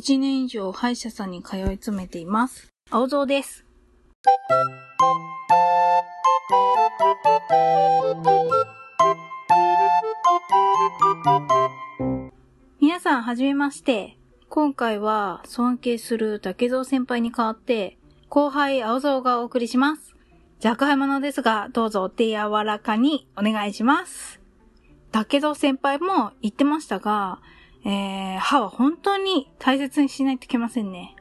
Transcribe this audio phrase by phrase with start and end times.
[0.00, 2.68] 1年以上歯医者さんに通い詰めています。
[2.88, 3.66] 青蔵です。
[12.80, 14.16] 皆さん、はじめまして。
[14.48, 17.98] 今回は尊敬する竹蔵先輩に代わって、
[18.30, 20.16] 後輩青蔵がお送りします。
[20.64, 24.40] 若輩者ですが、どうぞお手柔らかにお願いします。
[25.12, 27.42] 竹蔵先輩も言ってましたが、
[27.84, 31.16] えー、歯は本当に大切にしないといけませんね。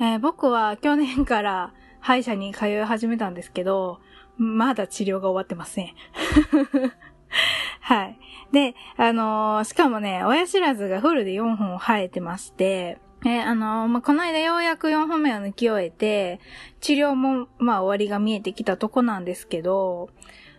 [0.00, 4.00] えー、僕は去年から歯医者に通い始めたんですけど、
[4.36, 5.94] まだ治療が終わってません。
[7.80, 8.18] はい。
[8.52, 16.40] で、あのー、しかもね、親知らずがフルで4本生えてまして、えー、あのー、まあ、この間ようやく4本目を抜き終えて、
[16.80, 20.10] 治療も、まあ、終わりが見えてきたとこなんですけど、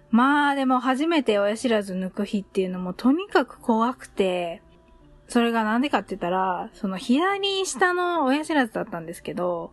[0.09, 4.62] まあ、でも初めて親知らず抜く日っていうのもとにかく怖くて、
[5.28, 9.72] それがなんでかって言ったら、その左下の親知らずだったんですけど、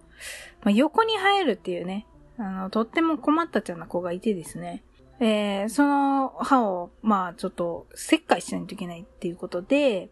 [0.63, 2.07] まあ、横に生えるっていうね、
[2.39, 4.83] あの、とっても困ったちゃんな子がいてですね。
[5.21, 10.11] えー、その歯を、まあちょっと切開しないといけないっていうことで、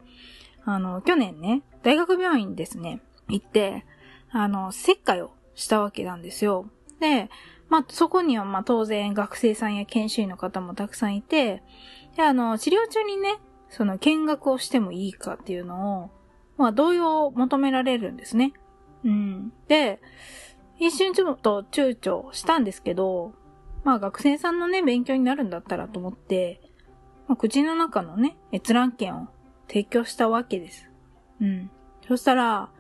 [0.65, 3.85] あの、去年ね、大学病院ですね、行って、
[4.31, 6.71] あの、切開をしたわけなんですよ。
[7.01, 7.29] で、
[7.69, 11.63] まあそこにはまあ当然学生さんや研修医の方もたくさんいて、
[12.17, 13.39] で、あの、治療中にね、
[13.71, 16.11] その見学をしてもいいかっていうのを、
[16.59, 18.53] まあ同様求められるんですね。
[19.05, 19.53] うん。
[19.69, 20.01] で、
[20.79, 23.33] 一瞬ちょっと躊躇したんですけど、
[23.85, 26.61] まあ学生さんのね、勉強になるんだったらと思って、
[27.31, 29.29] まあ、口の中のね、閲覧券を
[29.69, 30.91] 提供したわけです。
[31.41, 31.71] うん。
[32.09, 32.71] そしたら、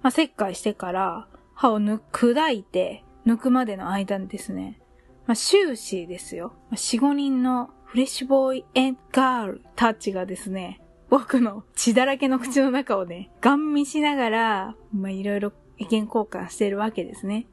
[0.00, 4.80] まあ、切開してから歯を抜く、砕いて抜くまでの間ですね、
[5.26, 6.54] まあ、終始ですよ。
[6.70, 8.64] まあ、4、5人のフレッシュボーイ
[9.12, 17.46] ガールたちがですね、僕の血だらけの口の中をね、ガン見しながら、まあ、いろいろ意見交換してるわけですね。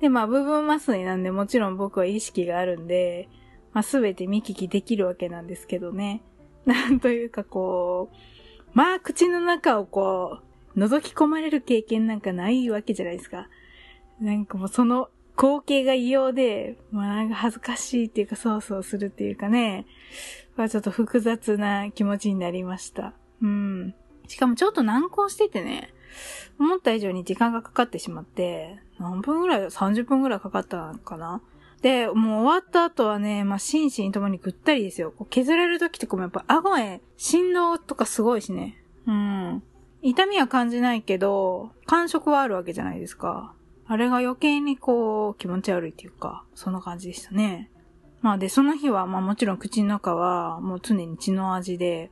[0.00, 3.28] で、まあ、部分麻酔なんでもちろん僕は意識があるんで、
[3.74, 6.22] まあ、すべて見聞きできるわけなんですけどね。
[6.64, 8.16] なんというかこう、
[8.72, 10.38] まあ、口の中をこ
[10.74, 13.50] う、覗き込まれる経験なんかないわけじゃないですか。
[14.22, 19.86] なんかもうその光景が異様で、まあなんか恥ずかしいっていうか、そうそうするっていうかね、
[20.56, 23.12] まあちょっと複雑な気持ちになりました。
[23.42, 23.94] うん。
[24.26, 25.92] しかもちょっと難航しててね、
[26.58, 31.42] 思った以上に時間がかかってしまって、何分ぐらい ?30 分ぐらいかかったのかな
[31.82, 32.14] で、もう
[32.44, 35.12] 終わった後はね、まあ、心身ともにぐったりですよ。
[35.12, 38.82] こう削れる時とかもやっぱ顎へ振動とかすごいしね。
[39.06, 39.62] うん。
[40.02, 43.54] 痛みは感じないけど、感触はあるわけじゃないですか。
[43.88, 47.70] あれが余計にこう、気持ち悪いっていうか、そんな感じでしたね。
[48.20, 52.10] まあで、その日は、まあもちろん口の中はもう常に血の味で、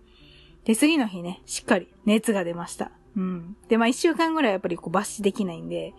[0.65, 2.93] で、次の日ね、しっかり熱が出ました。
[3.17, 3.57] うん。
[3.69, 5.95] で、まあ一週間ぐらいやっぱりこう抜歯できないんで、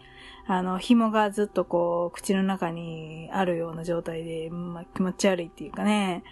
[0.48, 6.24] あの、紐がずっとこう、口の中にあるような状態で、まあ気持ち悪いっていうかね。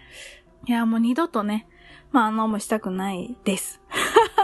[0.66, 1.68] いや、もう二度とね、
[2.12, 3.82] まああの、もしたくないです。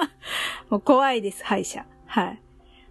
[0.70, 1.86] もう怖いです、歯医者。
[2.08, 2.42] はい。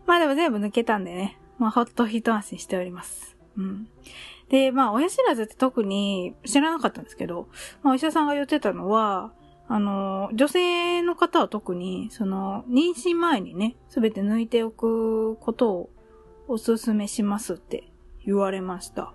[0.06, 1.38] まあでも全部抜けたんでね。
[1.58, 3.36] まあ、ほっと一安心しております。
[3.56, 3.88] うん。
[4.48, 7.48] で、まあ、親知らずって特に知らなかったんですけど、
[7.82, 9.32] まあ、お医者さんが言ってたのは、
[9.66, 15.90] あの、女性の方は特に、その、妊娠前にね、すべて抜いておくことを
[16.48, 17.90] お勧めしますって
[18.24, 19.12] 言われました。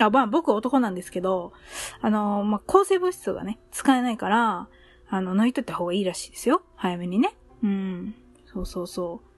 [0.00, 1.52] あ、まあ、僕男なんですけど、
[2.00, 4.68] あの、まあ、抗生物質がね、使えないから、
[5.08, 6.62] あの、抜いといた方がいいらしいですよ。
[6.74, 7.36] 早めにね。
[7.62, 8.14] うん。
[8.46, 9.28] そうそうそう。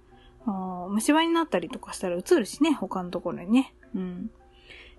[0.47, 3.75] 虫歯になったりとかしたら映るしね、他のところにね。
[3.95, 4.31] うん。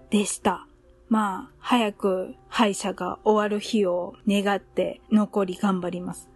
[0.09, 0.67] でした。
[1.09, 6.29] まあ、早く歯医者が終わる日を願って残り頑張ります。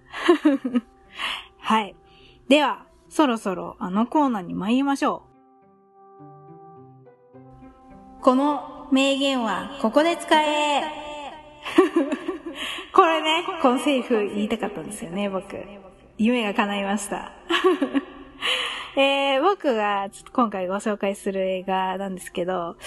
[1.60, 1.96] はい。
[2.50, 5.24] では、そろそろあのコーナーに参りましょ
[8.20, 8.22] う。
[8.22, 10.84] この名言はここで使え
[12.94, 15.58] これね、このセリフ言いたかったんですよね、僕。
[16.18, 17.32] 夢が叶いました。
[18.98, 22.78] えー、僕がちょっと今回ご紹介する映画なんですけど、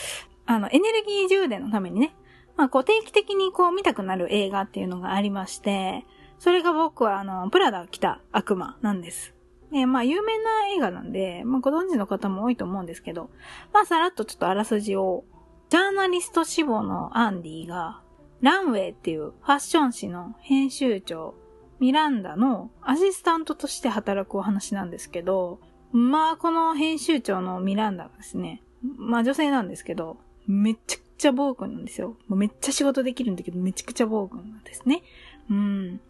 [0.47, 2.15] あの、エネルギー充電のためにね、
[2.57, 6.07] まあ、こう定期的にこう見たくなる映画っていうのがありまして、
[6.39, 9.35] それが僕はあの、プラダ来た悪魔なんです。
[9.73, 13.31] えまあ、有名な映画なんで、まあ、ご存知の方も多いと思うんですけど、
[13.75, 15.25] まあ、さらっとちょっとあらすじを、
[15.69, 18.01] ジャーナリスト志望のアンディが、
[18.41, 21.35] ランウェイっていうファッション誌の編集長、
[21.81, 25.61] ミランダのアシスタントとして働くお話なんですけど、
[25.93, 32.17] まあ、この編集長のミランダがですね、まあ女性なんですけど、めちゃくちゃ暴君なんですよ。
[32.29, 35.03] めっちゃ仕事できるんだけど、めちゃくちゃ暴君なんですね。
[35.51, 36.01] うん。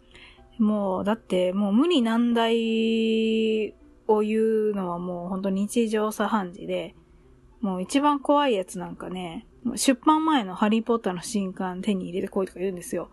[0.57, 3.73] もう、だって、もう無理難題
[4.07, 6.95] を言うのはもう本当日常茶飯事で、
[7.61, 13.09] もう一番怖いやつなんかね、出版前のハリーポッターの新刊手に入れてこいとか言うんですよ。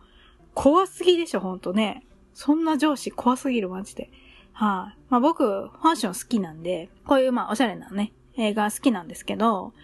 [0.54, 2.04] 怖すぎでしょ、ほんとね。
[2.32, 4.10] そんな上司怖すぎる、マジで。
[4.58, 9.74] はい、まあ僕、ファッション好きなんで、こういうまあおしゃれなね、映画好きなんですけど、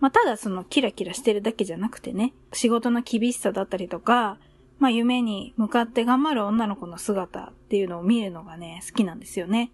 [0.00, 4.38] まあただそのキラキラしてるだけじゃなくてね、仕事の厳しさだったりとか、
[4.80, 9.70] まあ夢に向かって頑張る女の子の姿っていうのを見るのがね、好きなんですよね。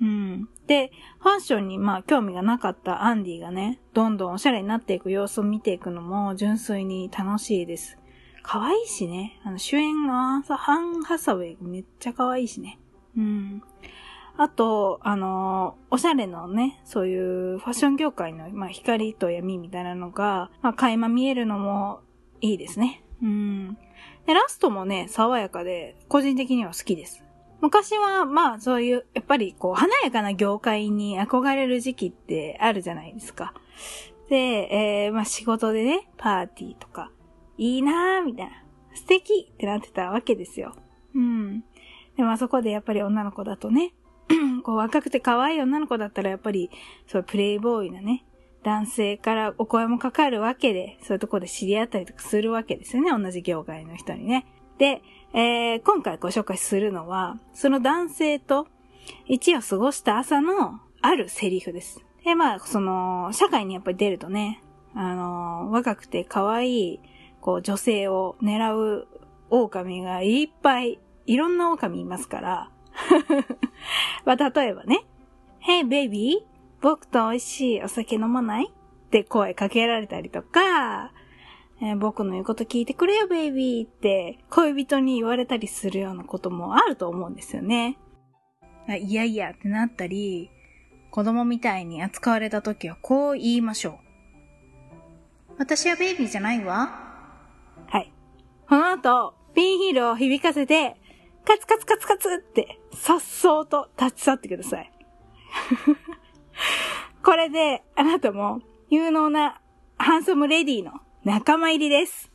[0.00, 0.48] うん。
[0.66, 7.98] で、ファッションにまあ興味がなかったアンディがね、どんどんおしゃれになっていく様子を見ていくのも純粋に楽しいです。
[8.42, 9.38] 可愛いしね。
[9.44, 12.78] あの主演のハン・ハサウェイめっちゃ可愛いしね。
[13.14, 13.62] うん。
[14.40, 22.00] あと、あの、おしゃれのね、そういうファッション業界の、まあ、光と闇みたいなのが、まあ、垣間見えるのも
[22.40, 23.04] いいですね。
[23.22, 23.76] うん。
[24.26, 27.22] で、ラストもね、爽やかで、個人的には好きです。
[27.60, 33.52] 昔は、まあ、そういう、やっぱり、こう、華やかな業界に憧れる時期ってあるじゃないですか。
[34.30, 37.10] で、えー、まあ、仕事でね、パーティーとか、
[37.58, 38.52] いいなーみたいな。
[38.94, 40.74] 素敵ってなってたわけですよ。
[41.14, 41.62] うん。
[42.16, 43.92] でもあそこでやっぱり女の子だとね、
[44.64, 46.70] こう若くて可愛い女の子だったらやっぱり、
[47.06, 48.24] そうプレイボーイなね、
[48.62, 54.46] 男性からお声もかかるわけで、そういうとこで知り合ったりとかするわけですよね、同じ業界の人にね。
[54.78, 58.66] で、えー、今回ご紹介するのは、その男性と
[59.26, 62.00] 一夜過ごした朝のあるセリフです。
[62.24, 64.62] で、まあ、その、社会にやっぱり出るとね、
[64.94, 67.00] あの、若くて可愛い、
[67.40, 69.08] こう、女性を狙う
[69.48, 72.70] 狼がいっぱい、いろんな狼いますから、
[74.24, 75.04] まあ、例えばね、
[75.60, 76.38] Hey baby,
[76.80, 81.12] 僕と美味しいお酒飲まないって声かけられたりとか、
[81.82, 87.98] えー、僕の言うこと聞いてくれよベイビーって恋人に言われたりするようなこともあると思うんですよね。
[88.88, 90.50] いやいやってなったり、
[91.10, 95.54] 子供みたいに扱われた時はこう言いましょう。
[95.58, 96.90] 私はベイビーじゃないわ。
[97.88, 98.12] はい。
[98.68, 100.96] この後、ピンヒールを響かせて、
[101.50, 104.92] カツカツカツカツって、さっそうと立ち去ってください。
[107.24, 109.60] これで、あなたも、有能な
[109.98, 110.92] ハンサムレディの
[111.24, 112.30] 仲間入りです。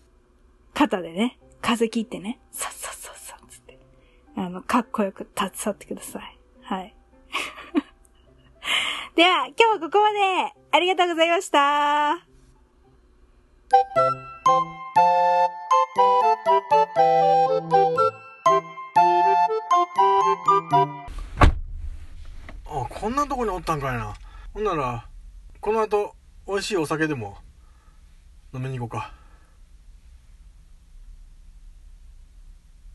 [0.74, 3.80] 肩でね、風切ってね、さっさっさっさっつって、
[4.36, 6.38] あの、かっこよく立ち去ってください。
[6.64, 6.94] はい。
[9.16, 12.20] では、今日はここまでありがとうございました。
[23.16, 24.14] んなとこにおったんかいな。
[24.54, 25.08] ほんなら
[25.62, 26.16] この後
[26.46, 27.38] 美味しいお酒でも
[28.54, 29.14] 飲みに行こうか。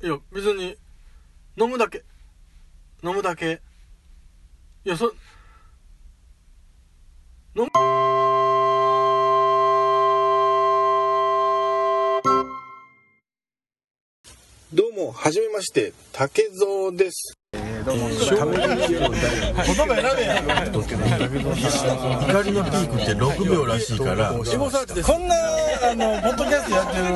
[0.02, 0.76] いや別に
[1.56, 2.04] 飲むだけ。
[3.02, 3.62] 飲むだけ。
[4.84, 5.06] いやそ
[7.56, 7.70] 飲む。
[14.72, 17.39] どうも、はじめまして、竹蔵です。
[17.90, 20.40] えー、どうも、言葉選べや。
[22.28, 24.32] 怒りのピークって6秒らしいから。
[24.32, 25.34] こんな、
[25.82, 27.06] あの、ポッドキャストやってる、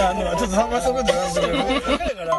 [0.00, 2.38] あの、ちょっと参加したことなんですけど、だから。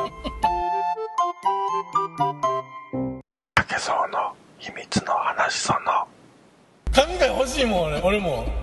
[3.55, 5.79] 竹蔵の秘密の話その。
[6.93, 8.60] 考え欲しいもん、俺、俺も。